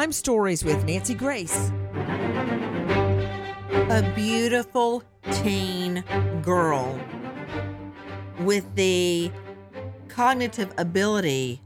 [0.00, 1.70] Crime Stories with Nancy Grace.
[3.90, 6.02] A beautiful teen
[6.40, 6.98] girl
[8.38, 9.30] with the
[10.08, 11.60] cognitive ability,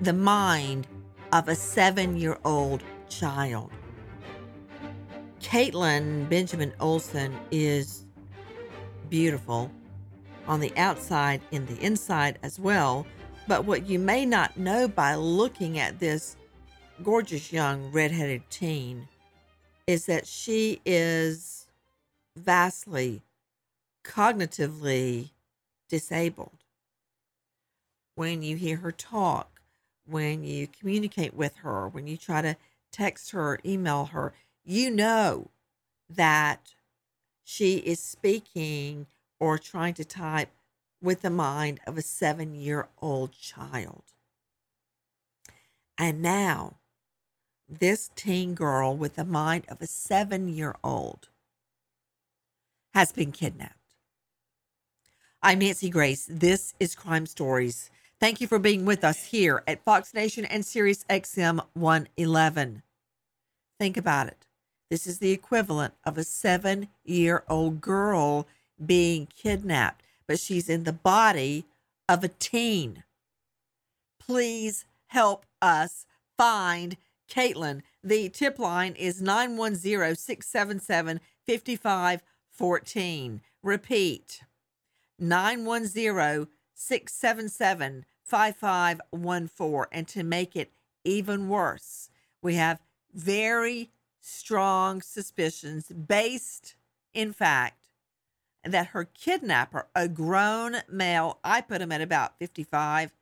[0.00, 0.86] the mind
[1.32, 3.72] of a seven year old child.
[5.40, 8.06] Kaitlin Benjamin Olsen is
[9.10, 9.72] beautiful
[10.46, 13.08] on the outside and the inside as well.
[13.48, 16.36] But what you may not know by looking at this
[17.02, 19.08] gorgeous young redheaded teen
[19.86, 21.66] is that she is
[22.36, 23.22] vastly
[24.04, 25.30] cognitively
[25.88, 26.58] disabled.
[28.14, 29.60] When you hear her talk,
[30.06, 32.56] when you communicate with her, when you try to
[32.90, 35.48] text her, email her, you know
[36.08, 36.74] that
[37.42, 39.06] she is speaking
[39.40, 40.50] or trying to type
[41.02, 44.04] with the mind of a seven year old child.
[45.98, 46.76] And now,
[47.78, 51.28] this teen girl with the mind of a seven year old
[52.94, 53.76] has been kidnapped.
[55.42, 56.26] I'm Nancy Grace.
[56.30, 57.90] This is Crime Stories.
[58.20, 62.82] Thank you for being with us here at Fox Nation and Sirius XM 111.
[63.80, 64.46] Think about it.
[64.90, 68.46] This is the equivalent of a seven year old girl
[68.84, 71.64] being kidnapped, but she's in the body
[72.08, 73.02] of a teen.
[74.20, 76.06] Please help us
[76.36, 76.96] find
[77.32, 77.82] Kaitlin.
[78.04, 83.40] The tip line is 910 677 5514.
[83.62, 84.42] Repeat
[85.18, 89.86] 910 677 5514.
[89.92, 90.72] And to make it
[91.04, 92.10] even worse,
[92.42, 92.80] we have
[93.12, 96.74] very strong suspicions based,
[97.12, 97.88] in fact,
[98.64, 103.12] that her kidnapper, a grown male, I put him at about 55,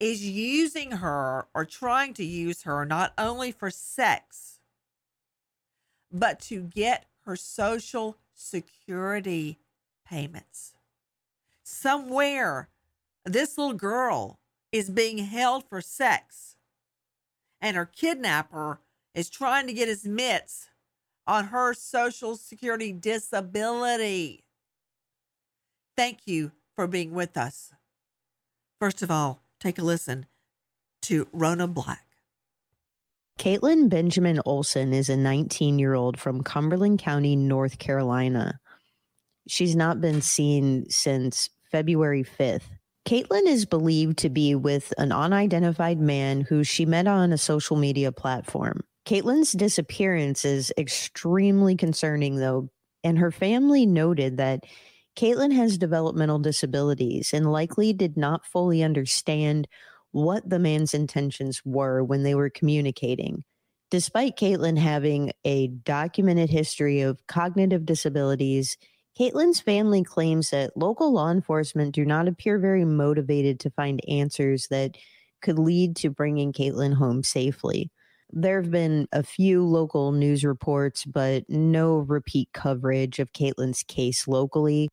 [0.00, 4.58] is using her or trying to use her not only for sex,
[6.12, 9.58] but to get her social security
[10.06, 10.74] payments.
[11.62, 12.68] Somewhere,
[13.24, 14.38] this little girl
[14.70, 16.56] is being held for sex,
[17.60, 18.80] and her kidnapper
[19.14, 20.68] is trying to get his mitts
[21.26, 24.44] on her Social Security disability.
[25.96, 27.72] Thank you for being with us.
[28.80, 30.26] First of all, take a listen
[31.00, 32.04] to Rona Black.
[33.38, 38.60] Kaitlin Benjamin Olsen is a 19 year old from Cumberland County, North Carolina.
[39.48, 42.68] She's not been seen since February 5th.
[43.06, 47.76] Kaitlin is believed to be with an unidentified man who she met on a social
[47.76, 48.82] media platform.
[49.06, 52.70] Kaitlin's disappearance is extremely concerning, though,
[53.02, 54.64] and her family noted that
[55.16, 59.68] Kaitlin has developmental disabilities and likely did not fully understand
[60.10, 63.44] what the man's intentions were when they were communicating.
[63.90, 68.76] Despite Kaitlin having a documented history of cognitive disabilities,
[69.18, 74.66] Kaitlin's family claims that local law enforcement do not appear very motivated to find answers
[74.68, 74.96] that
[75.42, 77.90] could lead to bringing Kaitlin home safely.
[78.32, 84.26] There have been a few local news reports, but no repeat coverage of Kaitlin's case
[84.26, 84.88] locally.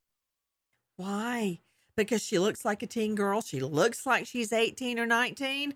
[1.01, 1.59] Why?
[1.95, 3.41] Because she looks like a teen girl.
[3.41, 5.73] She looks like she's 18 or 19.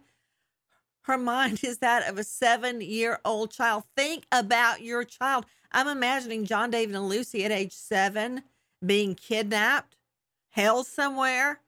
[1.04, 3.84] Her mind is that of a seven year old child.
[3.96, 5.46] Think about your child.
[5.72, 8.44] I'm imagining John David and Lucy at age seven
[8.86, 9.98] being kidnapped,
[10.50, 11.60] held somewhere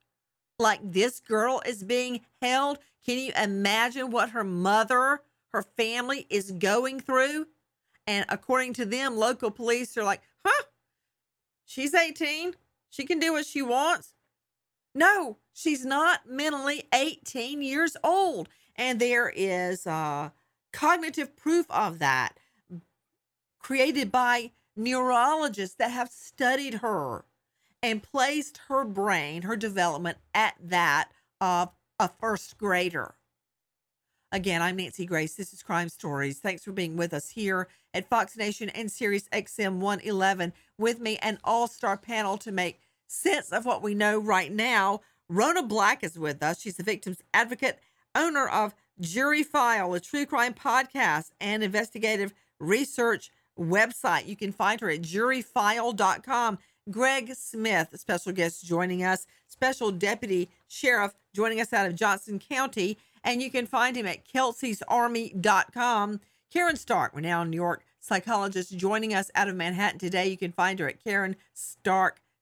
[0.59, 2.79] like this girl is being held.
[3.05, 7.47] Can you imagine what her mother her family is going through.
[8.05, 10.63] And according to them, local police are like, huh,
[11.65, 12.53] she's 18.
[12.89, 14.13] She can do what she wants.
[14.95, 18.49] No, she's not mentally 18 years old.
[18.75, 20.29] And there is uh,
[20.71, 22.37] cognitive proof of that
[23.59, 27.25] created by neurologists that have studied her
[27.83, 31.09] and placed her brain, her development at that
[31.41, 31.69] of
[31.99, 33.15] a first grader.
[34.31, 35.35] Again, I'm Nancy Grace.
[35.35, 36.39] This is Crime Stories.
[36.39, 41.17] Thanks for being with us here at Fox Nation and Sirius XM 111 with me,
[41.21, 45.01] an all star panel to make sense of what we know right now.
[45.29, 46.61] Rona Black is with us.
[46.61, 47.79] She's the victim's advocate,
[48.15, 54.27] owner of Jury File, a true crime podcast and investigative research website.
[54.27, 56.59] You can find her at juryfile.com.
[56.89, 62.97] Greg Smith, special guest joining us, special deputy sheriff joining us out of Johnson County
[63.23, 66.19] and you can find him at kelseysarmy.com.
[66.53, 70.27] Caryn Stark, renowned New York psychologist, joining us out of Manhattan today.
[70.27, 71.03] You can find her at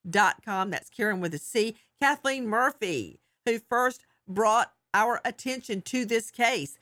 [0.05, 0.69] carynstark.com.
[0.69, 1.75] That's Caryn with a C.
[2.01, 6.77] Kathleen Murphy, who first brought our attention to this case.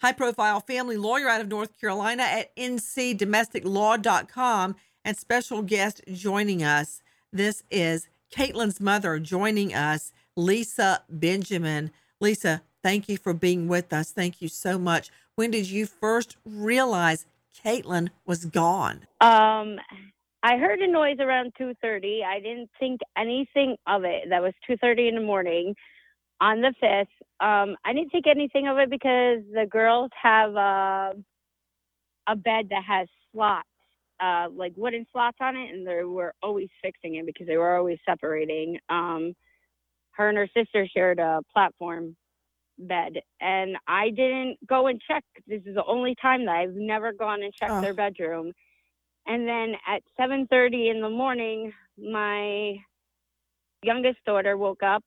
[0.00, 7.02] high profile family lawyer out of North Carolina at ncdomesticlaw.com, and special guest joining us.
[7.32, 11.90] This is Kaitlin's mother joining us, Lisa Benjamin.
[12.20, 14.12] Lisa, thank you for being with us.
[14.12, 15.10] Thank you so much.
[15.34, 17.26] When did you first realize
[17.64, 19.06] Kaitlin was gone?
[19.20, 19.80] Um,
[20.42, 22.22] I heard a noise around 2:30.
[22.24, 24.28] I didn't think anything of it.
[24.30, 25.74] That was 2:30 in the morning
[26.40, 27.08] on the 5th.
[27.40, 31.14] Um, I didn't think anything of it because the girls have a
[32.28, 33.68] a bed that has slots,
[34.20, 37.76] uh, like wooden slots on it, and they were always fixing it because they were
[37.76, 38.78] always separating.
[38.88, 39.34] Um,
[40.12, 42.16] her and her sister shared a platform
[42.78, 45.24] bed, and I didn't go and check.
[45.46, 47.82] This is the only time that I've never gone and checked Oh.
[47.82, 48.52] their bedroom.
[49.28, 52.76] And then at 7:30 in the morning, my
[53.82, 55.04] youngest daughter woke up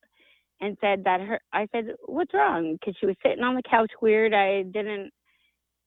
[0.62, 3.92] and said that her I said, "What's wrong?" cuz she was sitting on the couch
[4.02, 4.34] weird.
[4.34, 5.12] I didn't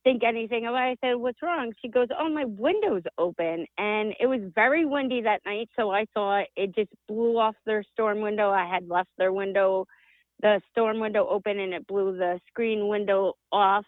[0.04, 0.78] think anything of it.
[0.78, 5.22] I said, "What's wrong?" She goes, "Oh, my window's open." And it was very windy
[5.22, 8.50] that night, so I thought it just blew off their storm window.
[8.50, 9.86] I had left their window
[10.40, 13.86] the storm window open and it blew the screen window off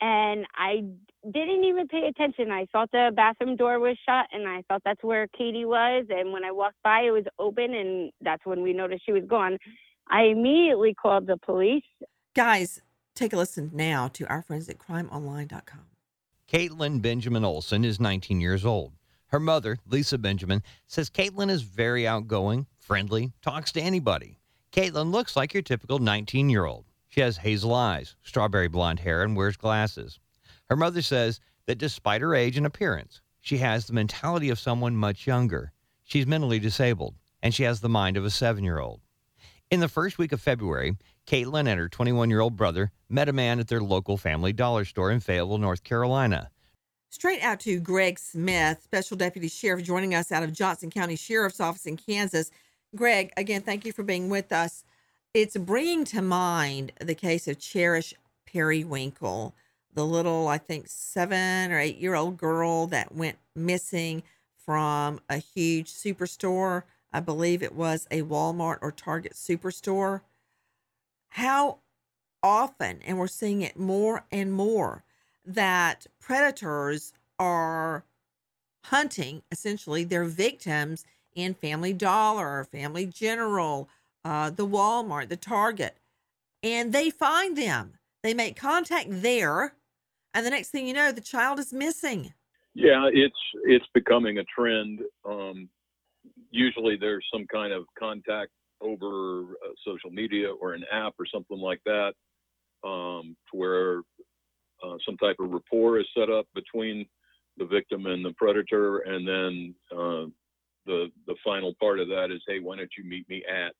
[0.00, 0.84] and I
[1.24, 2.50] didn't even pay attention.
[2.50, 6.06] I thought the bathroom door was shut, and I thought that's where Katie was.
[6.10, 9.24] And when I walked by, it was open, and that's when we noticed she was
[9.26, 9.58] gone.
[10.08, 11.84] I immediately called the police.
[12.34, 12.80] Guys,
[13.14, 15.86] take a listen now to our friends at crimeonline.com.
[16.50, 18.92] Kaitlin Benjamin Olsen is 19 years old.
[19.26, 24.38] Her mother, Lisa Benjamin, says Kaitlin is very outgoing, friendly, talks to anybody.
[24.72, 26.86] Kaitlin looks like your typical 19 year old.
[27.08, 30.18] She has hazel eyes, strawberry blonde hair, and wears glasses.
[30.68, 34.96] Her mother says that despite her age and appearance, she has the mentality of someone
[34.96, 35.72] much younger.
[36.04, 39.00] She's mentally disabled, and she has the mind of a seven year old.
[39.70, 43.32] In the first week of February, Kaitlin and her 21 year old brother met a
[43.32, 46.50] man at their local family dollar store in Fayetteville, North Carolina.
[47.10, 51.60] Straight out to Greg Smith, Special Deputy Sheriff, joining us out of Johnson County Sheriff's
[51.60, 52.50] Office in Kansas.
[52.94, 54.84] Greg, again, thank you for being with us.
[55.32, 58.12] It's bringing to mind the case of Cherish
[58.46, 59.54] Periwinkle,
[59.98, 64.22] the little, I think, seven or eight year old girl that went missing
[64.64, 66.84] from a huge superstore.
[67.12, 70.20] I believe it was a Walmart or Target superstore.
[71.30, 71.78] How
[72.44, 75.02] often, and we're seeing it more and more,
[75.44, 78.04] that predators are
[78.84, 81.04] hunting essentially their victims
[81.34, 83.88] in Family Dollar, Family General,
[84.24, 85.96] uh, the Walmart, the Target,
[86.62, 87.94] and they find them.
[88.22, 89.74] They make contact there,
[90.38, 92.32] and the next thing you know, the child is missing.
[92.74, 95.00] Yeah, it's it's becoming a trend.
[95.28, 95.68] Um,
[96.50, 101.58] usually, there's some kind of contact over uh, social media or an app or something
[101.58, 102.12] like that,
[102.84, 103.98] um, to where
[104.84, 107.04] uh, some type of rapport is set up between
[107.56, 110.26] the victim and the predator, and then uh,
[110.86, 113.72] the the final part of that is, hey, why don't you meet me at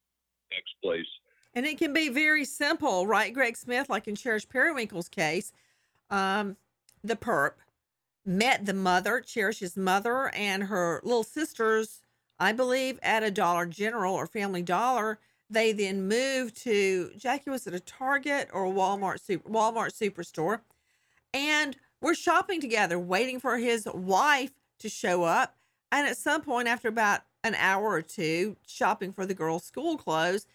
[0.51, 1.07] X place?
[1.55, 3.89] And it can be very simple, right, Greg Smith?
[3.89, 5.53] Like in Cherish Periwinkle's case,
[6.11, 6.57] um,
[7.03, 7.53] the perp
[8.25, 12.03] met the mother, Cherish's mother, and her little sisters,
[12.39, 15.19] I believe, at a Dollar General or Family Dollar.
[15.51, 17.51] They then moved to Jackie.
[17.51, 20.61] Was it a Target or a Walmart super Walmart superstore?
[21.33, 25.57] And we're shopping together, waiting for his wife to show up.
[25.91, 29.97] And at some point, after about an hour or two, shopping for the girls' school
[29.97, 30.47] clothes,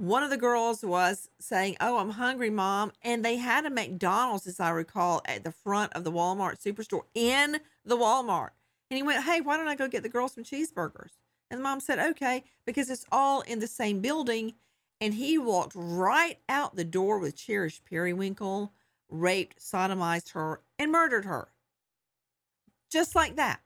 [0.00, 2.90] one of the girls was saying, Oh, I'm hungry, mom.
[3.02, 7.02] And they had a McDonald's, as I recall, at the front of the Walmart superstore
[7.14, 8.50] in the Walmart.
[8.90, 11.18] And he went, Hey, why don't I go get the girls some cheeseburgers?
[11.50, 14.54] And the mom said, Okay, because it's all in the same building.
[15.02, 18.72] And he walked right out the door with Cherish Periwinkle,
[19.10, 21.48] raped, sodomized her, and murdered her.
[22.90, 23.60] Just like that.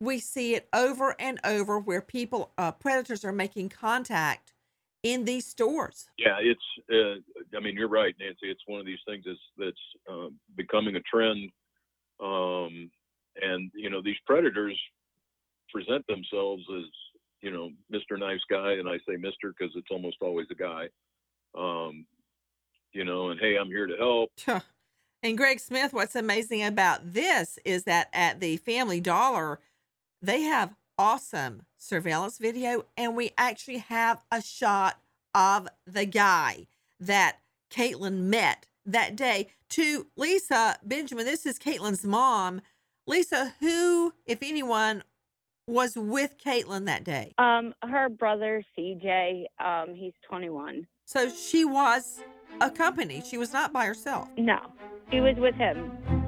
[0.00, 4.52] We see it over and over where people, uh, predators are making contact
[5.02, 6.08] in these stores.
[6.18, 6.60] Yeah, it's.
[6.90, 8.50] Uh, I mean, you're right, Nancy.
[8.50, 11.50] It's one of these things that's that's uh, becoming a trend,
[12.22, 12.90] um,
[13.40, 14.78] and you know these predators
[15.70, 16.84] present themselves as
[17.40, 18.18] you know Mr.
[18.18, 19.52] Nice Guy, and I say Mr.
[19.56, 20.88] because it's almost always a guy.
[21.56, 22.06] Um,
[22.92, 24.30] you know, and hey, I'm here to help.
[25.24, 29.60] And Greg Smith, what's amazing about this is that at the Family Dollar,
[30.20, 35.00] they have awesome surveillance video, and we actually have a shot
[35.34, 36.68] of the guy
[37.00, 37.38] that
[37.72, 39.48] Kaitlin met that day.
[39.70, 42.60] To Lisa Benjamin, this is Kaitlin's mom.
[43.08, 45.02] Lisa, who, if anyone,
[45.66, 47.32] was with Kaitlin that day?
[47.36, 50.86] Um, her brother CJ, um, he's 21.
[51.04, 52.20] So she was
[52.60, 53.24] a company.
[53.26, 54.28] She was not by herself.
[54.36, 54.60] No,
[55.10, 56.21] she was with him.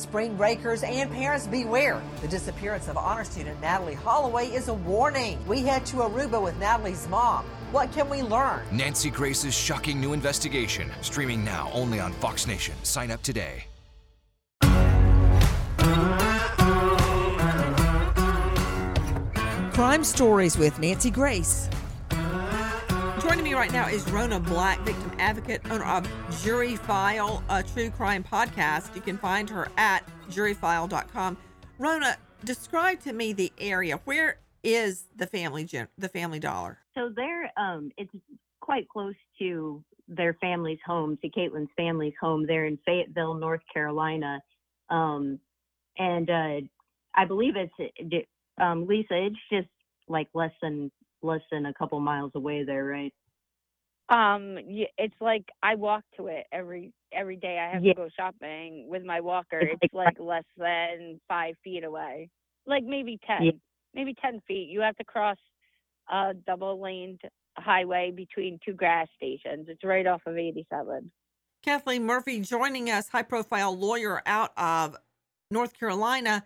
[0.00, 2.00] Spring breakers and parents beware.
[2.22, 5.38] The disappearance of honor student Natalee Holloway is a warning.
[5.46, 7.44] We head to Aruba with Natalie's mom.
[7.70, 8.62] What can we learn?
[8.72, 12.74] Nancy Grace's shocking new investigation, streaming now only on Fox Nation.
[12.82, 13.64] Sign up today.
[19.74, 21.68] Crime Stories with Nancy Grace.
[23.50, 26.08] Me right now is Rona Black, victim advocate, owner of
[26.40, 28.94] Jury File, a true crime podcast.
[28.94, 31.36] You can find her at juryfile.com.
[31.76, 33.98] Rona, describe to me the area.
[34.04, 36.78] Where is the family the family dollar?
[36.94, 38.14] So they're um it's
[38.60, 42.46] quite close to their family's home, to Kaitlin's family's home.
[42.46, 44.40] They're in Fayetteville, North Carolina.
[44.90, 45.40] Um
[45.98, 46.60] and uh
[47.16, 48.28] I believe it's
[48.58, 49.68] um Lisa, it's just
[50.06, 53.12] like less than less than a couple miles away there, right?
[54.10, 57.58] Um, y- it's like I walk to it every every day.
[57.58, 57.92] I have Yeah.
[57.94, 59.58] to go shopping with my walker.
[59.58, 62.30] It's It's like- like less than five feet away,
[62.66, 63.52] like maybe ten, Yeah.
[63.94, 64.68] maybe ten feet.
[64.68, 65.38] You have to cross
[66.08, 67.20] a double laned
[67.56, 69.68] highway between two gas stations.
[69.68, 71.10] It's right off of 87.
[71.62, 74.96] Kathleen Murphy joining us, high profile lawyer out of
[75.50, 76.44] North Carolina.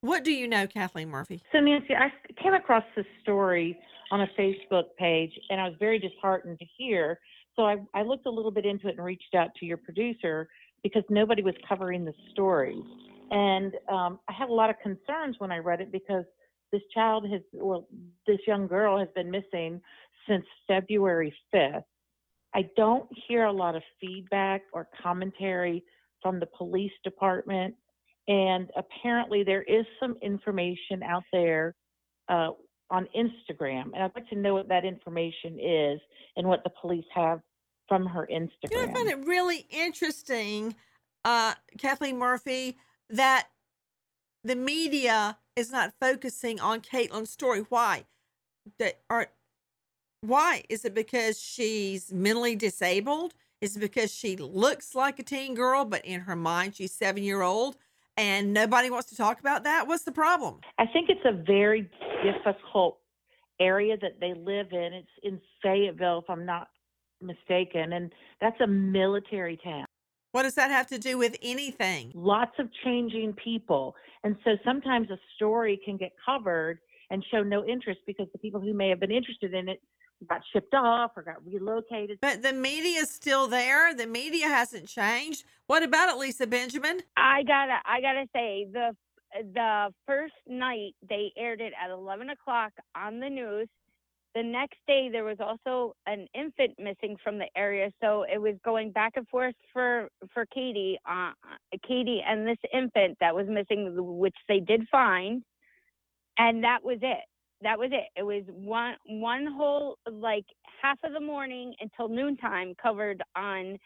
[0.00, 1.42] What do you know, Kathleen Murphy?
[1.52, 2.10] So Nancy, I
[2.42, 3.78] came across this story
[4.10, 7.18] on a Facebook page, and I was very disheartened to hear.
[7.56, 10.48] So I, I looked a little bit into it and reached out to your producer
[10.82, 12.82] because nobody was covering the story,
[13.30, 16.24] and um, I had a lot of concerns when I read it because
[16.72, 17.86] this child has, well,
[18.26, 19.80] this young girl has been missing
[20.28, 21.84] since February 5th.
[22.54, 25.84] I don't hear a lot of feedback or commentary
[26.22, 27.74] from the police department
[28.28, 31.74] and apparently there is some information out there
[32.28, 32.50] uh,
[32.90, 36.00] on Instagram, and I'd like to know what that information is
[36.36, 37.40] and what the police have
[37.88, 38.70] from her Instagram.
[38.70, 40.74] You know, I find it really interesting,
[41.24, 42.76] uh, Kathleen Murphy,
[43.10, 43.48] that
[44.42, 47.60] the media is not focusing on Kaitlin's story.
[47.68, 48.04] Why?
[48.78, 49.28] That are
[50.20, 50.64] why?
[50.68, 53.34] Is it because she's mentally disabled?
[53.60, 57.22] Is it because she looks like a teen girl, but in her mind she's seven
[57.22, 57.76] year old
[58.16, 59.86] and nobody wants to talk about that?
[59.86, 60.60] What's the problem?
[60.78, 61.90] I think it's a very
[62.32, 62.98] difficult
[63.60, 64.92] area that they live in.
[64.92, 66.68] It's in Fayetteville, if I'm not
[67.20, 69.86] mistaken, and that's a military town.
[70.32, 72.10] What does that have to do with anything?
[72.14, 73.94] Lots of changing people.
[74.24, 78.60] And so sometimes a story can get covered and show no interest because the people
[78.60, 79.80] who may have been interested in it
[80.28, 82.18] got shipped off or got relocated.
[82.20, 83.94] But the media's still there.
[83.94, 85.44] The media hasn't changed.
[85.66, 87.00] What about it, Lisa Benjamin?
[87.16, 88.96] I gotta, I gotta say the
[89.34, 93.68] the first night they aired it at 11 o'clock on the news.
[94.34, 98.54] The next day there was also an infant missing from the area, so it was
[98.64, 101.32] going back and forth for for Katie, uh,
[101.86, 105.42] Katie and this infant that was missing, which they did find,
[106.36, 107.24] and that was it.
[107.62, 108.08] That was it.
[108.16, 110.46] It was one one whole like
[110.82, 113.78] half of the morning until noontime covered on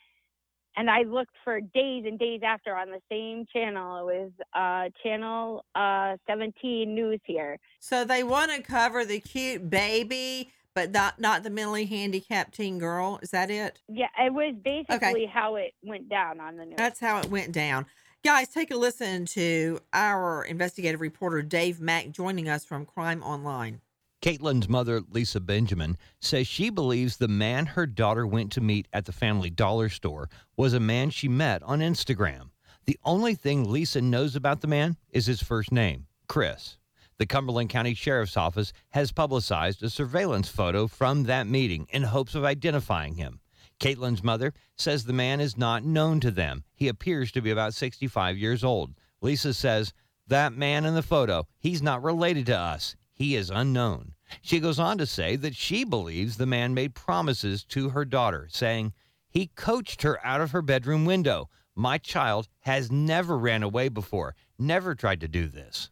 [0.79, 4.09] and I looked for days and days after on the same channel.
[4.09, 7.59] It was uh, channel uh, 17 news here.
[7.81, 12.79] So they want to cover the cute baby, but not not the mentally handicapped teen
[12.79, 13.19] girl.
[13.23, 13.81] Is that it?
[13.89, 16.77] Yeah, it was basically how it went down on the news.
[16.79, 17.87] That's how it went down.
[18.25, 23.81] Guys, take a listen to our investigative reporter Dave Mack joining us from Crime Online.
[24.21, 29.05] Kaitlin's mother, Lisa Benjamin, says she believes the man her daughter went to meet at
[29.05, 32.51] the family dollar store was a man she met on Instagram.
[32.85, 36.79] The only thing Lisa knows about the man is his first name, Chris.
[37.19, 42.35] The Cumberland County Sheriff's Office has publicized a surveillance photo from that meeting in hopes
[42.35, 43.41] of identifying him.
[43.79, 46.65] Kaitlin's mother says the man is not known to them.
[46.75, 48.95] He appears to be about 65 years old.
[49.21, 49.93] Lisa says,
[50.27, 52.97] That man in the photo, he's not related to us.
[53.19, 54.15] He is unknown.
[54.43, 58.47] She goes on to say that she believes the man made promises to her daughter,
[58.49, 58.93] saying,
[59.29, 61.51] He coached her out of her bedroom window.
[61.75, 65.91] My child has never ran away before, never tried to do this.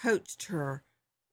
[0.00, 0.84] Coached her,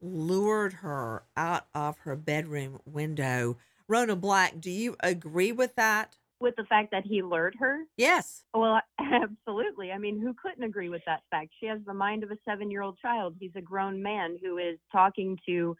[0.01, 3.55] lured her out of her bedroom window.
[3.87, 6.17] Rona Black, do you agree with that?
[6.41, 7.83] With the fact that he lured her?
[7.97, 8.43] Yes.
[8.53, 9.91] Well, absolutely.
[9.91, 11.51] I mean, who couldn't agree with that fact?
[11.59, 13.35] She has the mind of a seven year old child.
[13.39, 15.75] He's a grown man who is talking to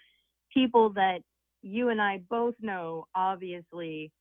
[0.54, 1.20] people that
[1.62, 4.12] you and I both know, obviously,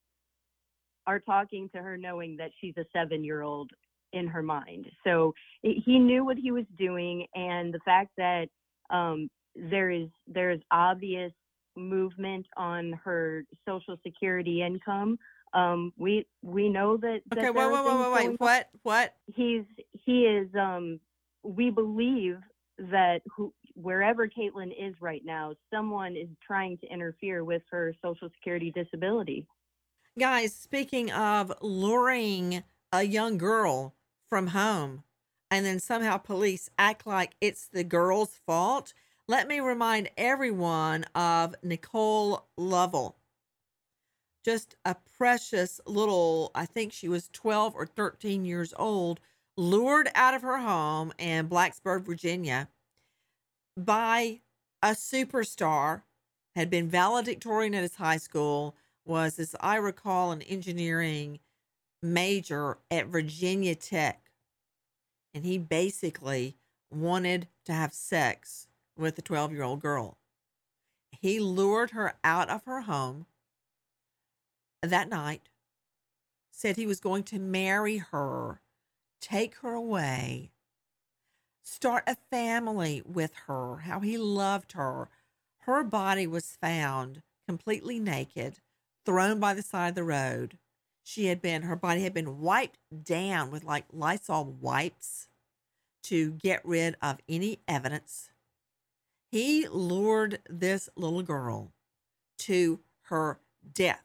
[1.06, 3.70] are talking to her knowing that she's a seven year old
[4.12, 4.86] in her mind.
[5.04, 7.26] So he knew what he was doing.
[7.34, 8.48] And the fact that
[8.90, 11.32] Um, there is there is obvious
[11.76, 15.16] movement on her social security income.
[15.54, 17.20] Um, we we know that.
[17.30, 18.40] that Okay, are wait, wait, wait, wait.
[18.40, 18.68] What?
[18.82, 19.14] What?
[19.32, 19.64] he's
[20.04, 21.00] he is um
[21.42, 22.38] we believe
[22.78, 28.28] that who wherever Kaitlin is right now, someone is trying to interfere with her social
[28.36, 29.46] security disability.
[30.18, 33.94] Guys, speaking of luring a young girl
[34.28, 35.02] from home
[35.50, 38.94] and then somehow police act like it's the girl's fault,
[39.26, 43.16] let me remind everyone of Nicole Lovell.
[44.44, 49.20] Just a precious little, I think she was 12 or 13 years old,
[49.56, 52.68] lured out of her home in Blacksburg, Virginia
[53.76, 54.40] by
[54.82, 56.02] a superstar,
[56.54, 61.40] had been valedictorian at his high school, was, as I recall, an engineering
[62.02, 64.30] major at Virginia Tech.
[65.32, 66.56] And he basically
[66.92, 70.18] wanted to have sex with a 12 year old girl.
[71.10, 73.26] He lured her out of her home
[74.90, 75.48] that night,
[76.50, 78.60] said he was going to marry her,
[79.20, 80.50] take her away,
[81.62, 85.08] start a family with her, how he loved her.
[85.60, 88.58] Her body was found completely naked,
[89.04, 90.58] thrown by the side of the road.
[91.02, 95.28] She had been, her body had been wiped down with like Lysol wipes
[96.04, 98.30] to get rid of any evidence.
[99.30, 101.72] He lured this little girl
[102.38, 103.40] to her
[103.72, 104.04] death.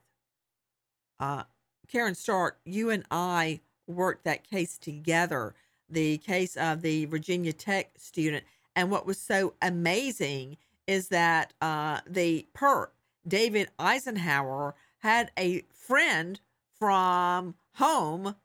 [1.20, 1.44] Uh,
[1.92, 5.56] Caryn Stark, you and I worked that case together,
[5.90, 8.44] the case of the Virginia Tech student.
[8.76, 10.58] And what was so amazing
[10.88, 12.90] is that uh, the perp,
[13.28, 16.40] David Eisenhauer, had a friend
[16.78, 18.36] from home.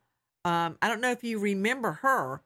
[0.45, 2.43] Um, I don't know if you remember her.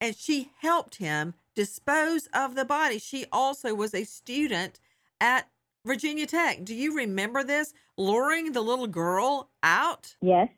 [0.00, 2.98] And she helped him dispose of the body.
[2.98, 4.80] She also was a student
[5.20, 5.48] at
[5.88, 6.64] Virginia Tech.
[6.64, 7.74] Do you remember this?
[7.96, 10.16] Luring the little girl out?
[10.20, 10.48] Yes,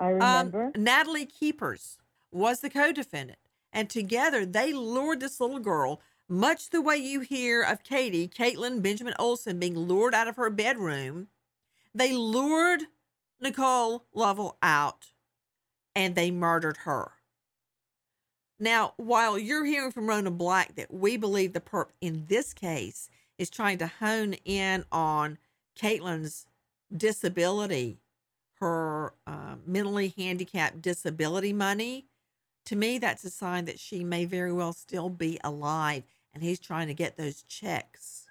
[0.00, 0.18] I Um,
[0.50, 0.72] remember.
[0.76, 1.98] Natalie Keepers
[2.30, 3.38] was the co defendant.
[3.72, 8.82] And together they lured this little girl, much the way you hear of Katie, Kaitlin
[8.82, 11.28] Benjamin Olsen, being lured out of her bedroom.
[11.94, 12.84] They lured
[13.40, 15.12] Nicole Lovell out
[15.94, 17.12] and they murdered her.
[18.58, 23.08] Now, while you're hearing from Rona Black that we believe the perp in this case
[23.42, 25.36] is trying to hone in on
[25.78, 26.46] Kaitlin's
[26.94, 27.98] disability,
[28.60, 32.06] her uh, mentally handicapped disability money,
[32.66, 36.60] to me, that's a sign that she may very well still be alive and he's
[36.60, 38.26] trying to get those checks.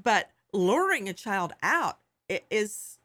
[0.00, 1.98] But luring a child out
[2.50, 2.98] is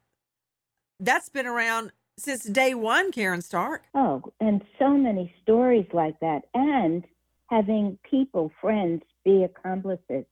[1.00, 3.84] that's been around since day one, Caryn Stark.
[3.94, 6.42] Oh, and so many stories like that.
[6.54, 7.04] And
[7.46, 10.24] having people, friends, be accomplices,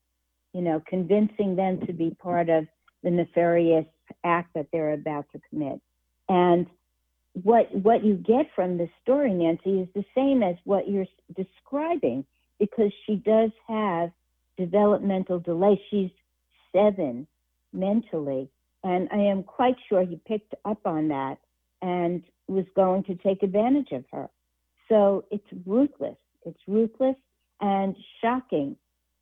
[0.57, 2.67] you know, convincing them to be part of
[3.03, 3.85] the nefarious
[4.25, 5.79] act that they're about to commit.
[6.31, 6.67] And
[7.43, 11.05] what what you get from this story, Nancy, is the same as what you're
[11.37, 12.25] describing,
[12.59, 14.11] because she does have
[14.57, 15.79] developmental delay.
[15.91, 16.11] She's
[16.75, 17.27] seven
[17.75, 18.49] mentally,
[18.83, 21.37] and I am quite sure he picked up on that
[21.83, 24.31] and was going to take advantage of her.
[24.89, 26.17] So it's ruthless.
[26.47, 27.17] It's ruthless
[27.61, 28.77] and shocking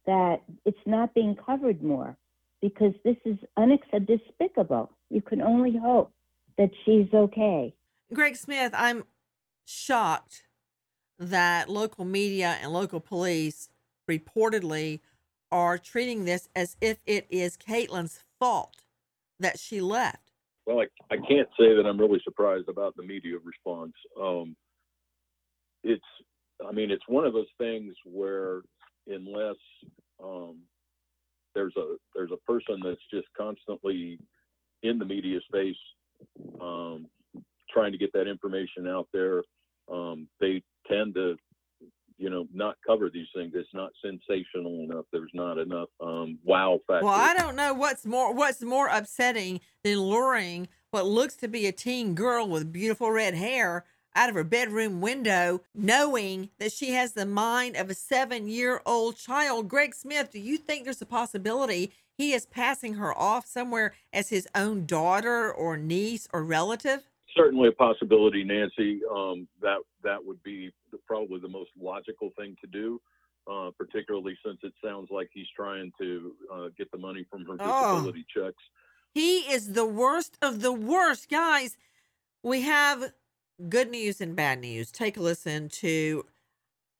[0.07, 2.17] that it's not being covered more
[2.61, 4.91] because this is unac- despicable.
[5.11, 6.13] You can only hope
[6.57, 7.75] that she's okay.
[8.13, 9.05] Greg Smith, I'm
[9.65, 10.45] shocked
[11.19, 13.69] that local media and local police
[14.11, 15.01] reportedly
[15.51, 18.83] are treating this as if it is Kaitlin's fault
[19.39, 20.33] that she left.
[20.67, 23.93] Well, I, I can't say that I'm really surprised about the media response.
[24.21, 24.57] Um,
[25.83, 26.05] it's,
[26.67, 28.63] I mean, it's one of those things where
[29.07, 29.57] unless
[30.23, 30.61] um,
[31.55, 34.19] there's a there's a person that's just constantly
[34.83, 35.77] in the media space
[36.61, 37.07] um,
[37.71, 39.43] trying to get that information out there,
[39.93, 41.37] um, they tend to,
[42.17, 43.53] you know, not cover these things.
[43.55, 45.05] It's not sensational enough.
[45.13, 47.05] There's not enough um, wow factor.
[47.07, 51.67] Well, I don't know what's more what's more upsetting than luring what looks to be
[51.67, 56.93] a teen girl with beautiful red hair out of her bedroom window, knowing that she
[56.93, 59.69] has the mind of a seven-year-old child.
[59.69, 64.29] Greg Smith, do you think there's a possibility he is passing her off somewhere as
[64.29, 67.03] his own daughter or niece or relative?
[67.37, 69.01] certainly a possibility, Nancy.
[69.13, 73.01] Um, that that would be the, probably the most logical thing to do,
[73.51, 77.57] uh, particularly since it sounds like he's trying to uh, get the money from her
[77.59, 77.83] Oh.
[77.97, 78.63] disability checks.
[79.15, 81.29] He is the worst of the worst.
[81.29, 81.77] Guys,
[82.45, 83.13] we have
[83.69, 84.91] good news and bad news.
[84.91, 86.25] Take a listen to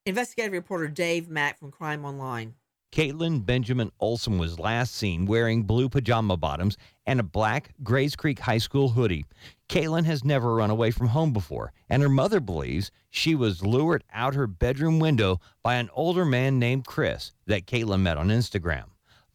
[0.07, 2.55] Investigative reporter Dave Mack from Crime Online.
[2.93, 8.39] Kaitlin Benjamin Olsen was last seen wearing blue pajama bottoms and a black Grays Creek
[8.39, 9.25] High School hoodie.
[9.69, 14.05] Kaitlin has never run away from home before, and her mother believes she was lured
[14.13, 18.85] out her bedroom window by an older man named Chris that Kaitlin met on Instagram.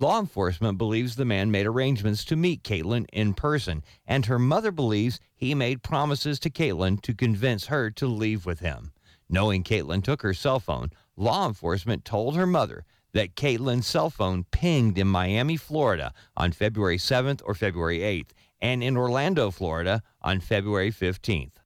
[0.01, 4.71] Law enforcement believes the man made arrangements to meet Kaitlin in person, and her mother
[4.71, 8.93] believes he made promises to Kaitlin to convince her to leave with him.
[9.29, 14.45] Knowing Kaitlin took her cell phone, law enforcement told her mother that Kaitlin's cell phone
[14.51, 18.29] pinged in Miami, Florida on February 7th or February 8th,
[18.61, 21.57] and in Orlando, Florida on February 15th.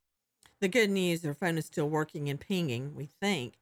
[0.59, 3.59] The good news, her phone is still working and pinging, we think.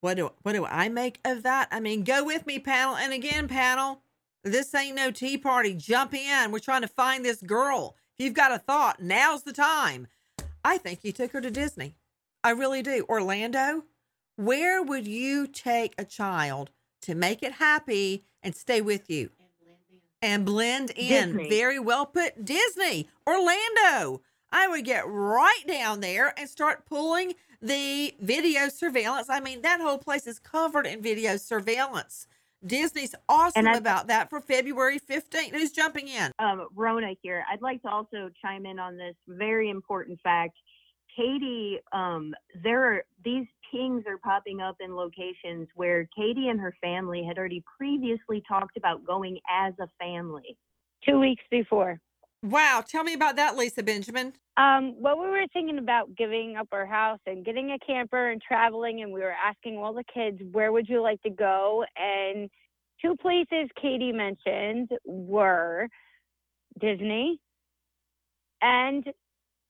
[0.00, 1.68] What do what do I make of that?
[1.70, 2.96] I mean, go with me, panel.
[2.96, 4.02] And again, panel,
[4.44, 5.74] this ain't no tea party.
[5.74, 6.52] Jump in.
[6.52, 7.96] We're trying to find this girl.
[8.18, 10.06] If you've got a thought, now's the time.
[10.64, 11.96] I think you took her to Disney.
[12.42, 13.04] I really do.
[13.08, 13.84] Orlando,
[14.36, 16.70] where would you take a child
[17.02, 19.30] to make it happy and stay with you?
[20.22, 21.36] And blend in.
[21.36, 21.48] Disney.
[21.48, 22.44] Very well put.
[22.44, 24.22] Disney, Orlando.
[24.50, 29.28] I would get right down there and start pulling the video surveillance.
[29.30, 32.26] I mean, that whole place is covered in video surveillance.
[32.64, 35.52] Disney's awesome And I- about that for February 15th.
[35.52, 36.32] Who's jumping in?
[36.38, 37.44] um, Rona here.
[37.50, 40.56] I'd like to also chime in on this very important fact.
[41.14, 46.74] Katie, um, there are these pings are popping up in locations where Katie and her
[46.82, 50.56] family had already previously talked about going as a family.
[51.08, 52.00] Two weeks before.
[52.46, 52.84] Wow.
[52.86, 54.32] Tell me about that, Lisa Benjamin.
[54.56, 58.40] Um, well, we were thinking about giving up our house and getting a camper and
[58.40, 61.84] traveling, and we were asking all the kids, where would you like to go?
[61.96, 62.48] And
[63.02, 65.88] two places Katie mentioned were
[66.80, 67.38] Disney
[68.62, 69.04] and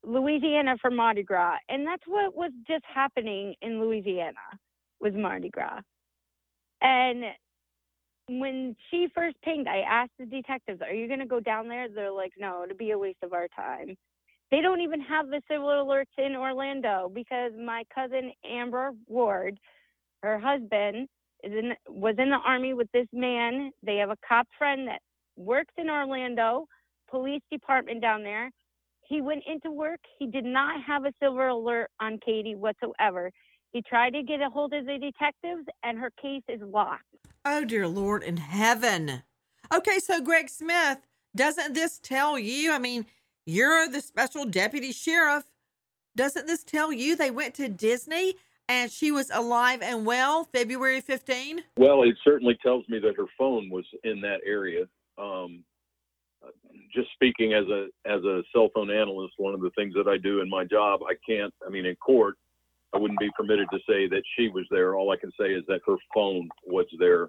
[0.04, 1.56] Louisiana for Mardi Gras.
[1.68, 4.36] And that's what was just happening in Louisiana
[5.00, 5.80] was Mardi Gras.
[6.80, 7.24] And
[8.28, 11.88] when she first pinged, I asked the detectives, Are you going to go down there?
[11.88, 13.96] They're like, No, it'd be a waste of our time.
[14.50, 19.58] They don't even have the silver alerts in Orlando because my cousin Amber Ward,
[20.22, 21.08] her husband,
[21.42, 23.72] is in was in the army with this man.
[23.82, 25.00] They have a cop friend that
[25.36, 26.66] works in Orlando
[27.10, 28.50] Police Department down there.
[29.08, 30.00] He went into work.
[30.18, 33.30] He did not have a silver alert on Katie whatsoever.
[33.72, 37.02] He tried to get a hold of the detectives, and her case is locked.
[37.44, 39.22] Oh, dear Lord in heaven.
[39.74, 40.98] Okay, so Greg Smith,
[41.34, 42.72] doesn't this tell you?
[42.72, 43.06] I mean,
[43.44, 45.44] you're the special deputy sheriff.
[46.16, 48.34] Doesn't this tell you they went to Disney
[48.68, 51.62] and she was alive and well February 15?
[51.76, 54.86] Well, it certainly tells me that her phone was in that area.
[55.18, 55.62] Um,
[56.94, 60.16] just speaking as a as a cell phone analyst, one of the things that I
[60.16, 61.52] do in my job, I can't.
[61.66, 62.36] I mean, in court,
[62.96, 64.96] I wouldn't be permitted to say that she was there.
[64.96, 67.28] All I can say is that her phone was there.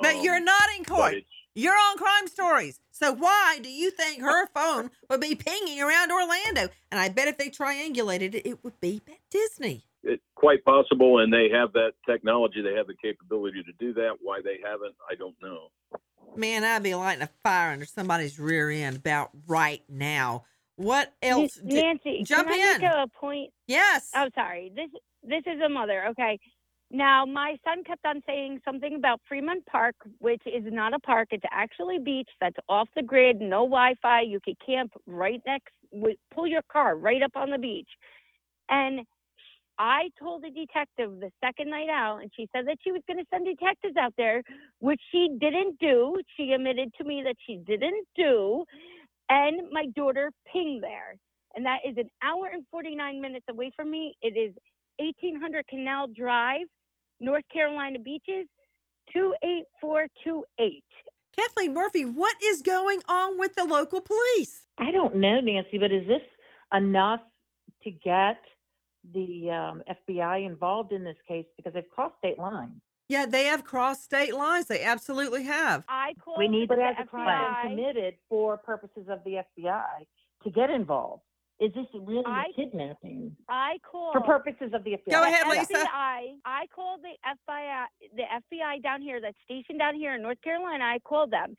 [0.00, 1.14] But Um, you're not in court.
[1.54, 2.80] You're on crime stories.
[2.90, 6.68] So why do you think her phone would be pinging around Orlando?
[6.90, 9.84] And I bet if they triangulated it, it would be at Disney.
[10.02, 12.62] it's quite possible, and they have that technology.
[12.62, 14.16] They have the capability to do that.
[14.20, 15.68] Why they haven't, I don't know.
[16.36, 20.44] Man, I'd be lighting a fire under somebody's rear end about right now.
[20.76, 21.54] What else?
[21.54, 22.80] did- Nancy, jump can I in.
[22.82, 23.50] make a point?
[23.66, 24.10] yes.
[24.14, 24.70] Oh, sorry.
[24.74, 24.90] This
[25.22, 26.06] this is a mother.
[26.10, 26.38] Okay.
[26.88, 31.28] Now, my son kept on saying something about Freeman Park, which is not a park.
[31.32, 34.20] It's actually a beach that's off the grid, no Wi-Fi.
[34.20, 37.88] You could camp right next, with, pull your car right up on the beach.
[38.68, 39.00] And
[39.80, 43.18] I told the detective the second night out, and she said that she was going
[43.18, 44.44] to send detectives out there,
[44.78, 46.20] which she didn't do.
[46.36, 48.64] She admitted to me that she didn't do.
[49.28, 51.16] And my daughter Ping there.
[51.54, 54.14] And that is an hour and 49 minutes away from me.
[54.22, 54.54] It is
[54.98, 56.66] 1800 Canal Drive,
[57.20, 58.46] North Carolina Beaches,
[59.12, 60.84] 28428.
[61.36, 64.62] Kathleen Murphy, what is going on with the local police?
[64.78, 66.22] I don't know, Nancy, but is this
[66.72, 67.20] enough
[67.84, 68.38] to get
[69.14, 72.80] the um, FBI involved in this case because they've crossed state lines?
[73.08, 74.66] Yeah, they have crossed state lines.
[74.66, 75.84] They absolutely have.
[75.88, 77.62] I called We need the but has a crime FBI.
[77.62, 80.06] been committed for purposes of the FBI
[80.42, 81.22] to get involved?
[81.58, 85.10] Is this really I- a kidnapping I called for purposes of the FBI?
[85.10, 85.72] Go ahead, Lisa.
[85.86, 86.36] FBI.
[86.44, 90.84] I called the FBI, the FBI down here, that's stationed down here in North Carolina.
[90.84, 91.56] I called them.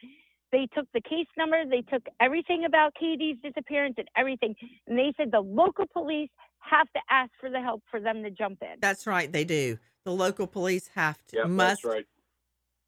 [0.52, 1.64] They took the case number.
[1.70, 4.56] They took everything about Katie's disappearance and everything,
[4.88, 6.30] and they said the local police
[6.60, 8.80] have to ask for the help for them to jump in.
[8.82, 9.78] That's right, they do.
[10.06, 12.06] The local police have to Yeah, must right.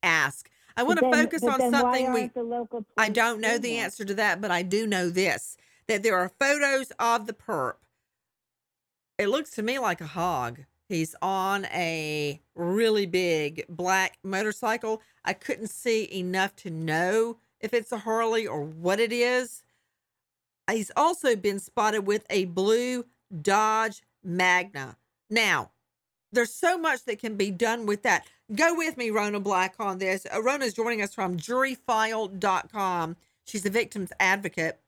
[0.04, 0.50] ask.
[0.78, 3.74] I But want to then- focus on something we the local I don't know the
[3.76, 3.80] that?
[3.84, 7.76] answer to that, but I do know this that there are photos of the perp.
[9.18, 10.62] It looks to me like a hog.
[10.88, 15.02] He's on a really big black motorcycle.
[15.26, 19.64] I couldn't see enough to know if it's a Harley or what it is.
[20.70, 23.06] He's also been spotted with a blue
[23.42, 24.98] Dodge Magna.
[25.30, 25.72] Now,
[26.32, 28.28] there's so much that can be done with that.
[28.54, 30.26] Go with me, Rona Black, on this.
[30.34, 33.16] Uh, Rona's joining us from juryfile.com.
[33.46, 34.80] She's a victim's advocate.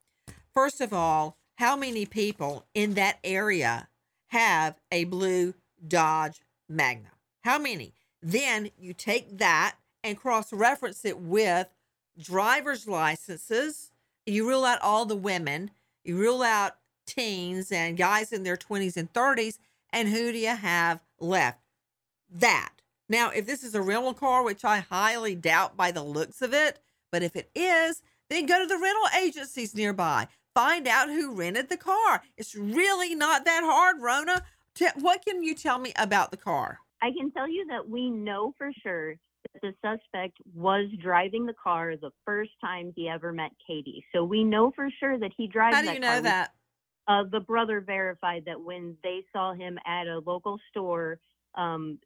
[0.53, 3.88] First of all, how many people in that area
[4.27, 5.53] have a blue
[5.88, 7.10] Dodge Magna?
[7.43, 7.93] How many?
[8.21, 11.67] Then you take that and cross reference it with
[12.19, 13.91] driver's licenses.
[14.26, 15.71] You rule out all the women,
[16.04, 19.58] you rule out teens and guys in their 20s and 30s.
[19.91, 21.60] And who do you have left?
[22.30, 22.74] That.
[23.10, 26.54] Now, if this is a rental car, which I highly doubt by the looks of
[26.54, 26.80] it,
[27.12, 30.28] but if it is, then go to the rental agencies nearby.
[30.54, 32.21] Find out who rented the car.
[32.38, 34.43] It's really not that hard, Rona.
[34.95, 36.80] What can you tell me about the car?
[37.02, 39.15] I can tell you that we know for sure
[39.53, 44.05] that the suspect was driving the car the first time he ever met Katie.
[44.13, 46.21] So we know for sure that he drives How do that you know car.
[46.21, 46.53] that?
[47.07, 51.19] Uh, the brother verified that when they saw him at a local store
[51.55, 51.99] um,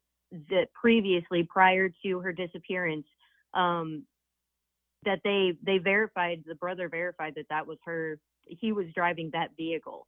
[0.50, 3.06] that previously, prior to her disappearance,
[3.54, 4.04] um,
[5.04, 8.18] that they they verified the brother verified that that was her.
[8.48, 10.08] He was driving that vehicle.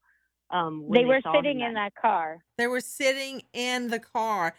[0.49, 2.39] Um, when They were saw him sitting in that car.
[2.57, 4.55] They were sitting in the car.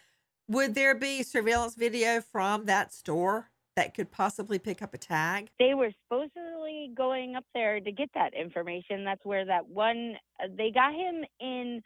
[0.50, 5.48] Would there be surveillance video from that store that could possibly pick up a tag?
[5.58, 9.04] They were supposedly going up there to get that information.
[9.04, 11.82] That's where that one uh, they got him in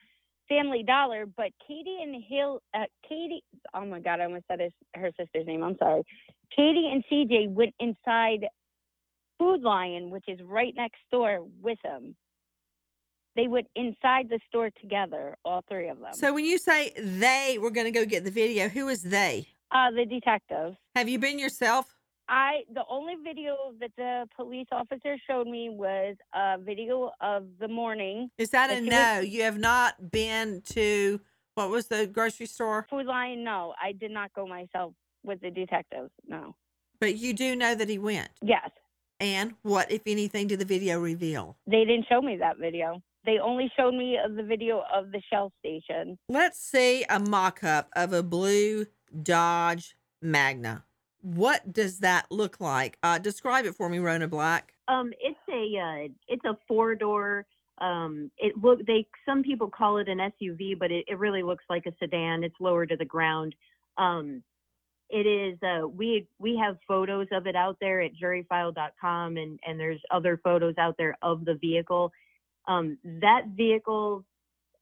[0.49, 3.43] Family Dollar, but Katie and Hill, uh, Katie.
[3.75, 5.65] Oh my God, I almost said his, her sister's name.
[5.65, 6.05] I'm sorry.
[6.55, 8.47] Katie and CJ went inside
[9.41, 12.15] Food Lion, which is right next door, with him.
[13.37, 16.13] They went inside the store together, all three of them.
[16.13, 19.49] So when you say they were going to go get the video, who is they?
[19.71, 20.77] uh, the detectives.
[20.95, 21.95] Have you been yourself?
[22.29, 27.69] I the only video that the police officer showed me was a video of the
[27.69, 28.31] morning.
[28.39, 29.19] Is that a no?
[29.21, 31.21] was- You have not been to
[31.55, 32.87] what was the grocery store?
[32.91, 34.93] Food Lion, no, I did not go myself
[35.25, 36.11] with the detectives.
[36.27, 36.55] No.
[37.01, 38.29] But you do know that he went.
[38.43, 38.71] Yes,
[39.21, 41.57] And what, if anything, did the video reveal?
[41.67, 43.03] they didn't show me that video.
[43.25, 46.19] They only showed me the video of the Shell station.
[46.29, 48.87] Let's see a mock up of a blue
[49.23, 50.85] Dodge Magna.
[51.21, 52.99] What does that look like?
[53.03, 54.75] Uh, describe it for me, Rona Black.
[54.89, 57.47] Um, it's a uh, it's a four door.
[57.79, 61.65] Um, it look they some people call it an SUV, but it, it really looks
[61.71, 62.43] like a sedan.
[62.43, 63.55] It's lower to the ground.
[63.99, 64.43] Um,
[65.11, 65.59] it is.
[65.63, 70.41] Uh, we we have photos of it out there at juryfile.com, and and there's other
[70.43, 72.13] photos out there of the vehicle.
[72.69, 74.25] Um, that vehicle,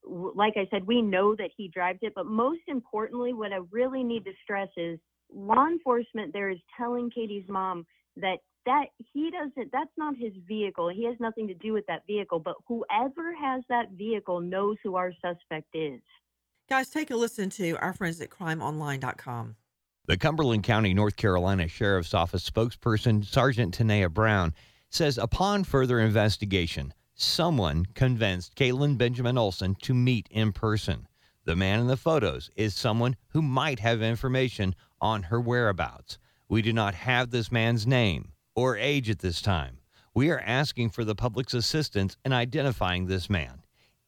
[0.03, 4.03] like I said, we know that he drives it, but most importantly, what I really
[4.03, 4.99] need to stress is
[5.33, 7.85] law enforcement there is telling Katie's mom
[8.17, 12.05] that that he doesn't that's not his vehicle he has nothing to do with that
[12.05, 16.01] vehicle but whoever has that vehicle knows who our suspect is
[16.71, 19.57] Guys, take a listen to our friends at crimeonline.com.
[20.05, 24.53] The Cumberland County, North Carolina Sheriff's Office spokesperson Sergeant Tanea Brown
[24.89, 31.07] says upon further investigation, someone convinced Kaitlin Benjamin Olsen to meet in person.
[31.45, 36.17] The man in the photos is someone who might have information on her whereabouts.
[36.49, 39.77] We do not have this man's name or age at this time.
[40.13, 43.63] We are asking for the public's assistance in identifying this man.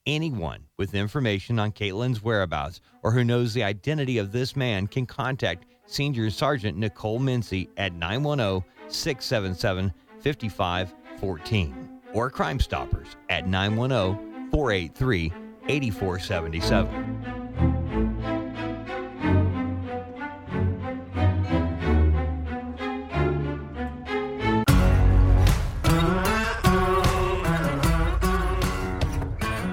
[0.06, 5.06] Anyone with information on Kaitlin's whereabouts or who knows the identity of this man can
[5.06, 15.32] contact Senior Sergeant Nicole Mincy at 910 677 5514 or Crime Stoppers at 910 483
[15.68, 17.34] 8477.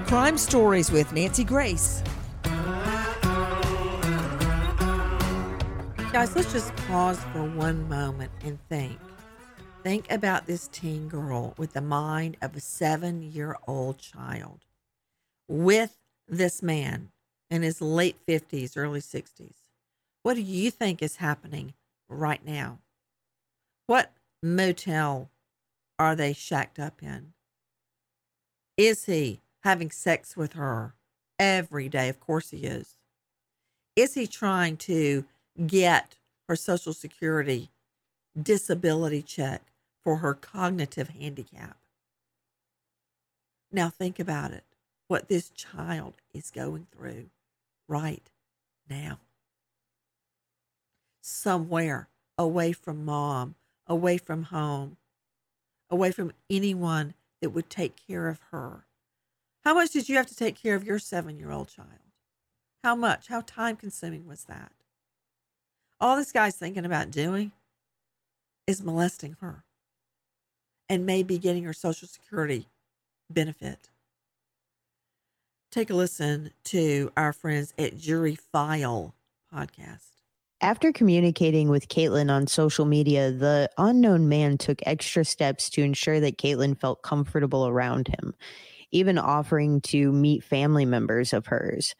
[0.06, 2.02] Crime Stories with Nancy Grace.
[6.12, 8.98] Guys, let's just pause for one moment and think.
[9.82, 14.60] Think about this teen girl with the mind of a seven year old child
[15.48, 15.96] with
[16.28, 17.10] this man
[17.50, 19.54] in his late 50s, early 60s.
[20.22, 21.74] What do you think is happening
[22.08, 22.78] right now?
[23.88, 25.30] What motel
[25.98, 27.32] are they shacked up in?
[28.76, 30.94] Is he having sex with her
[31.40, 32.08] every day?
[32.08, 32.98] Of course he is.
[33.96, 35.24] Is he trying to
[35.66, 36.14] get
[36.48, 37.70] her Social Security
[38.40, 39.71] disability check
[40.02, 41.76] for her cognitive handicap?
[43.70, 44.64] Now think about it
[45.08, 47.26] what this child is going through
[47.88, 48.30] right
[48.88, 49.18] now.
[51.20, 53.54] Somewhere away from mom,
[53.86, 54.96] away from home,
[55.90, 58.86] away from anyone that would take care of her.
[59.64, 61.88] How much did you have to take care of your seven year old child?
[62.82, 63.28] How much?
[63.28, 64.72] How time consuming was that?
[66.00, 67.52] All this guy's thinking about doing
[68.66, 69.64] is molesting her
[70.92, 72.68] and maybe getting her Social Security
[73.30, 73.88] benefit.
[75.70, 79.14] Take a listen to our friends at Jury File
[79.52, 80.10] podcast.
[80.60, 86.20] After communicating with Kaitlin on social media, the unknown man took extra steps to ensure
[86.20, 88.34] that Kaitlin felt comfortable around him,
[88.90, 91.94] even offering to meet family members of hers.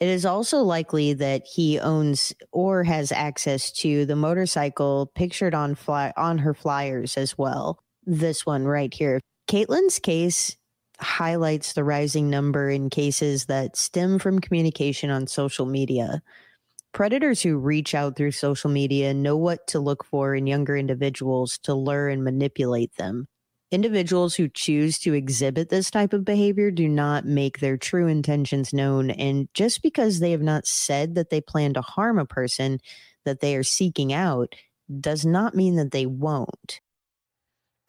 [0.00, 5.76] It is also likely that he owns or has access to the motorcycle pictured on
[5.76, 7.78] fly on her flyers as well.
[8.06, 9.20] This one right here.
[9.48, 10.56] Kaitlin's case
[11.00, 16.22] highlights the rising number in cases that stem from communication on social media.
[16.92, 21.58] Predators who reach out through social media know what to look for in younger individuals
[21.62, 23.28] to lure and manipulate them.
[23.70, 28.72] Individuals who choose to exhibit this type of behavior do not make their true intentions
[28.72, 29.10] known.
[29.10, 32.80] And just because they have not said that they plan to harm a person
[33.24, 34.56] that they are seeking out
[35.00, 36.80] does not mean that they won't.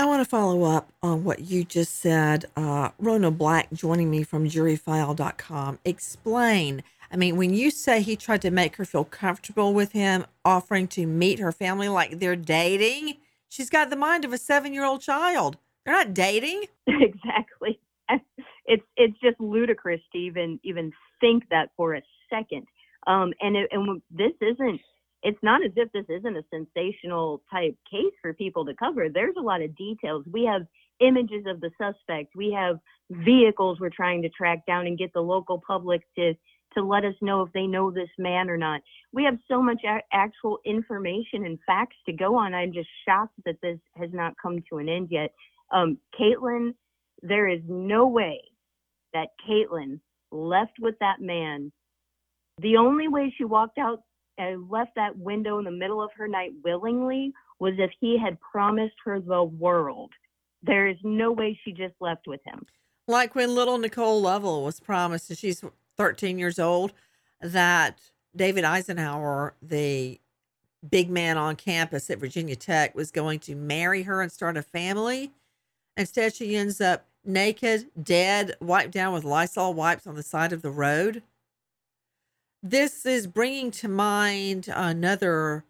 [0.02, 2.46] I want to follow up on what you just said.
[2.58, 5.78] Uh, Rona Black joining me from juryfile.com.
[5.86, 6.82] Explain.
[7.12, 10.88] I mean, when you say he tried to make her feel comfortable with him, offering
[10.88, 14.86] to meet her family like they're dating, she's got the mind of a seven year
[14.86, 15.58] old child.
[15.86, 16.64] They're not dating.
[16.88, 17.80] exactly.
[18.66, 22.66] It's it's just ludicrous to even even think that for a second.
[23.06, 24.82] Um, and it, and this isn't.
[25.24, 29.08] It's not as if this isn't a sensational type case for people to cover.
[29.10, 30.26] There's a lot of details.
[30.32, 30.64] We have
[31.00, 32.36] images of the suspect.
[32.36, 32.80] We have
[33.10, 36.34] vehicles we're trying to track down and get the local public to
[36.74, 38.82] to let us know if they know this man or not.
[39.12, 42.54] We have so much a- actual information and facts to go on.
[42.54, 45.34] I'm just shocked that this has not come to an end yet.
[45.72, 46.74] Um, Kaitlin,
[47.22, 48.42] there is no way
[49.14, 50.00] that Kaitlin
[50.32, 51.74] left with that man.
[52.62, 54.02] The only way she walked out
[54.42, 58.40] and left that window in the middle of her night willingly was if he had
[58.42, 60.12] promised her the world.
[60.64, 62.66] There is no way she just left with him.
[63.08, 65.64] Like when little Nicole Lovell was promised, and she's
[65.96, 66.92] 13 years old,
[67.40, 68.00] that
[68.36, 70.20] David Eisenhauer, the
[70.90, 74.64] big man on campus at Virginia Tech, was going to marry her and start a
[74.64, 75.32] family.
[75.96, 80.64] Instead, she ends up naked, dead, wiped down with Lysol wipes on the side of
[80.64, 81.22] the road.
[82.64, 85.66] This is bringing to mind another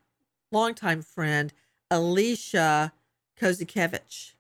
[0.51, 1.53] longtime friend,
[1.89, 2.91] Alicia
[3.39, 4.33] Kozakiewicz.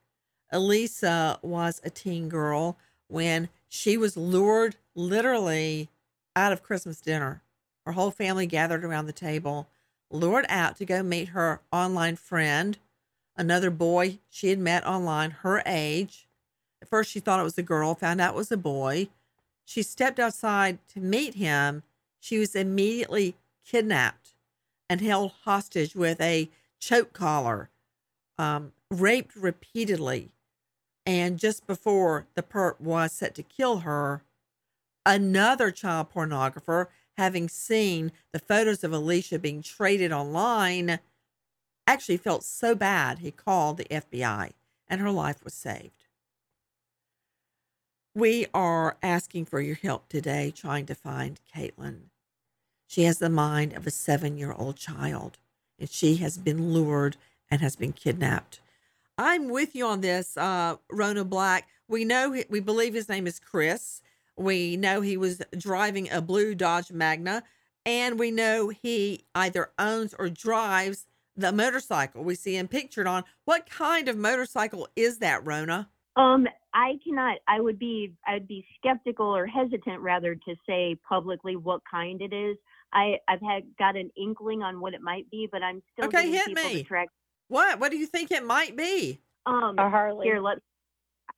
[0.51, 5.87] Elisa was a teen girl when she was lured literally
[6.35, 7.41] out of Christmas dinner.
[7.85, 9.69] Her whole family gathered around the table,
[10.09, 12.77] lured out to go meet her online friend,
[13.37, 16.27] another boy she had met online, her age.
[16.81, 19.07] At first, she thought it was a girl, found out it was a boy.
[19.63, 21.83] She stepped outside to meet him.
[22.21, 24.35] She was immediately kidnapped
[24.89, 27.69] and held hostage with a choke collar,
[28.37, 30.31] um, raped repeatedly.
[31.05, 34.23] And just before the perp was set to kill her,
[35.05, 40.99] another child pornographer, having seen the photos of Alicia being traded online,
[41.87, 44.51] actually felt so bad he called the FBI
[44.87, 46.05] and her life was saved.
[48.13, 52.10] We are asking for your help today trying to find Kaitlin.
[52.91, 55.37] She has the mind of a seven year old child
[55.79, 57.15] and she has been lured
[57.49, 58.59] and has been kidnapped.
[59.17, 61.69] I'm with you on this, uh, Rona Black.
[61.87, 64.01] We know, we believe his name is Chris.
[64.35, 67.43] We know he was driving a blue Dodge Magnum,
[67.85, 71.05] and we know he either owns or drives
[71.37, 73.23] the motorcycle we see him pictured on.
[73.45, 75.87] What kind of motorcycle is that, Rona?
[76.17, 77.37] Um, I cannot.
[77.47, 78.15] I would be.
[78.27, 82.57] I'd be skeptical or hesitant, rather, to say publicly what kind it is.
[82.93, 86.29] I I've had got an inkling on what it might be, but I'm still Okay,
[86.29, 86.83] hit me.
[86.83, 87.09] track.
[87.47, 87.79] What?
[87.79, 89.19] What do you think it might be?
[89.45, 90.27] Um, A Harley.
[90.27, 90.59] Here, let.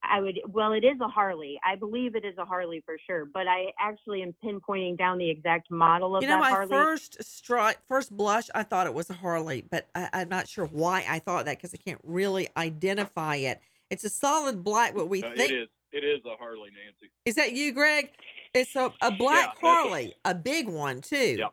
[0.04, 0.40] I would.
[0.50, 1.60] Well, it is a Harley.
[1.66, 3.26] I believe it is a Harley for sure.
[3.26, 6.36] But I actually am pinpointing down the exact model of the Harley.
[6.36, 6.86] You know, that my Harley.
[6.86, 10.66] first stri- first blush, I thought it was a Harley, but I, I'm not sure
[10.66, 13.62] why I thought that because I can't really identify it.
[13.90, 14.94] It's a solid black.
[14.96, 15.70] What we Uh, think it is.
[15.94, 17.12] It is a Harley, Nancy.
[17.24, 18.10] is that you, Greg?
[18.54, 21.36] It's a, a black that's a- Harley, a big one too.
[21.40, 21.48] Yeah.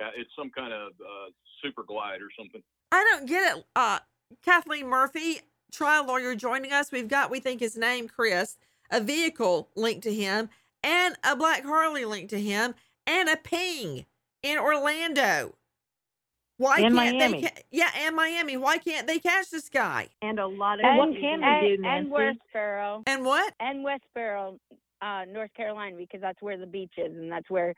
[0.00, 1.30] Yeah, it's some kind of uh,
[1.62, 2.62] super glide or something.
[2.90, 3.64] I don't get it.
[3.76, 4.00] Uh,
[4.44, 5.40] Kathleen Murphy,
[5.72, 6.90] trial lawyer, joining us.
[6.90, 8.56] We've got, we think his name, Chris,
[8.90, 10.48] a vehicle linked to him,
[10.82, 12.74] and a black Harley linked to him,
[13.06, 14.04] and a ping
[14.42, 15.54] in Orlando.
[16.56, 17.40] Why And can't Miami.
[17.42, 17.48] they?
[17.48, 18.56] Ca- yeah, and Miami.
[18.56, 20.08] Why can't they catch this guy?
[20.22, 23.02] And a lot of And, what what can can we we do, and, and Westboro
[23.06, 23.54] And what?
[23.60, 24.58] and Westboro,
[25.02, 27.74] uh, North Carolina, because that's where the beach is, and that's where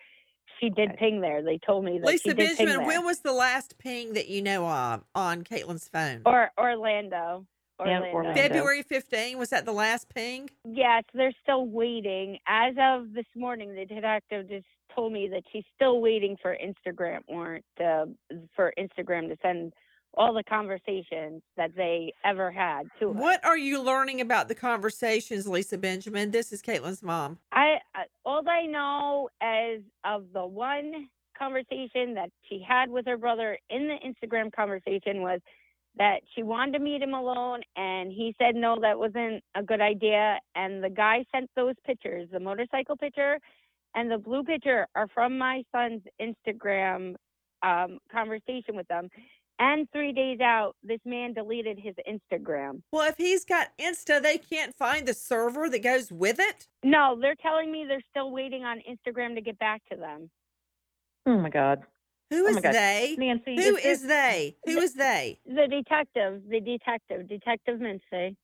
[0.60, 1.42] she did ping there.
[1.42, 2.86] They told me that she Lisa did ping Benjamin, there.
[2.86, 6.22] when was the last ping that you know of on Kaitlin's phone?
[6.24, 7.46] or Orlando.
[7.78, 8.12] Yeah, Orlando.
[8.14, 8.40] Orlando.
[8.40, 9.38] February 15.
[9.38, 10.48] Was that the last ping?
[10.64, 12.38] Yes, they're still waiting.
[12.46, 17.20] As of this morning, the detective just told me that she's still waiting for Instagram
[17.28, 18.06] warrant uh,
[18.54, 19.74] for Instagram to send
[20.16, 23.10] all the conversations that they ever had to.
[23.10, 26.30] What are you learning about the conversations, Lisa Benjamin?
[26.30, 27.38] This is Kaitlin's mom.
[27.52, 31.08] I I- all I know is of the one
[31.38, 35.40] conversation that she had with her brother in the Instagram conversation was
[35.98, 39.80] that she wanted to meet him alone and he said no that wasn't a good
[39.80, 43.38] idea and the guy sent those pictures the motorcycle picture
[43.94, 47.14] and the blue picture are from my son's Instagram
[47.62, 49.08] um, conversation with them
[49.59, 54.38] and 3 days out this man deleted his Instagram Well, if he's got Insta, they
[54.38, 56.68] can't find the server that goes with it.
[56.84, 60.30] no they're telling me they're still waiting on Instagram to get back to them
[61.28, 61.82] Oh my God.
[62.30, 62.74] Who is Oh is my God.
[62.74, 63.16] they?
[63.18, 64.57] Nancy, Who is is this- they?
[64.64, 65.38] Who is they?
[65.46, 68.36] The detective, the detective, Detective Mincy.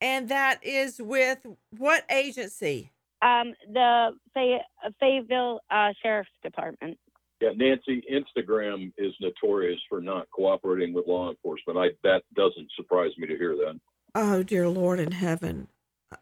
[0.00, 1.38] And that is with
[1.70, 2.90] what agency?
[3.22, 6.98] Um, the Fay- uh, Fayetteville uh, Sheriff's Department.
[7.40, 11.78] Yeah, Nancy, Instagram is notorious for not cooperating with law enforcement.
[11.78, 13.78] I that doesn't surprise me to hear that.
[14.14, 15.68] Oh, dear Lord in heaven.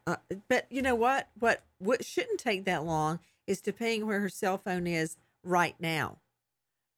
[0.06, 0.16] Uh,
[0.48, 1.28] but you know what?
[1.38, 5.76] What what shouldn't take that long is to ping where her cell phone is right
[5.78, 6.18] now.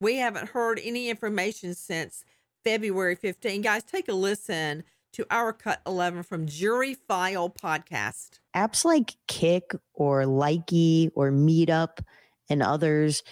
[0.01, 2.25] We haven't heard any information since
[2.65, 3.63] February 15.
[3.63, 8.41] Guys, take a listen to our cut 11 from Jury File podcast.
[8.55, 11.99] apps like Kik or Likey or Meetup
[12.51, 13.23] and others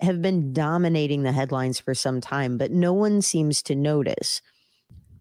[0.00, 4.40] have been dominating the headlines for some time, but no one seems to notice.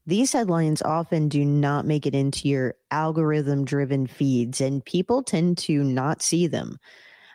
[0.05, 5.57] These headlines often do not make it into your algorithm driven feeds, and people tend
[5.59, 6.77] to not see them.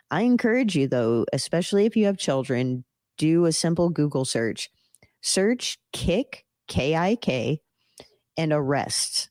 [0.09, 2.83] I encourage you, though, especially if you have children,
[3.17, 4.69] do a simple Google search.
[5.21, 7.61] Search Kik, K I K,
[8.37, 9.29] and arrests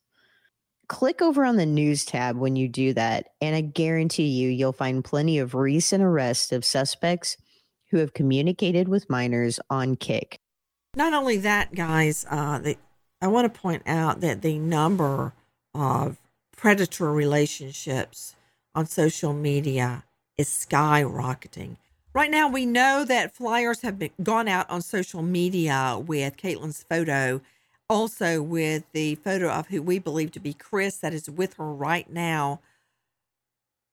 [0.93, 4.75] click over on the news tab when you do that, and I guarantee you, you'll
[4.75, 7.39] find plenty of recent arrests of suspects
[7.93, 10.41] who have communicated with minors on Kik.
[10.97, 12.77] Not only that, guys, uh, the,
[13.21, 15.33] I want to point out that the number
[15.75, 16.17] of
[16.57, 18.35] predator relationships
[18.75, 20.05] on social media
[20.37, 21.77] is skyrocketing.
[22.15, 26.83] Right now, we know that flyers have been gone out on social media with Kaitlin's
[26.83, 27.41] photo,
[27.89, 31.73] also with the photo of who we believe to be Chris that is with her
[31.73, 32.61] right now,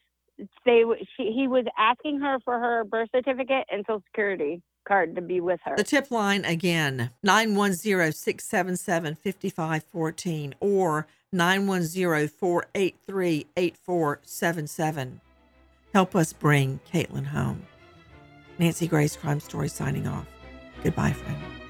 [0.66, 0.84] they.
[1.18, 5.40] She, he was asking her for her birth certificate and social security card to be
[5.40, 5.76] with her.
[5.76, 15.22] The tip line again 910 677 5514 or 910 483 8477.
[15.94, 17.66] Help us bring Kaitlin home.
[18.58, 20.28] Nancy Grace Crime Story signing off.
[20.84, 21.61] Goodbye, friend.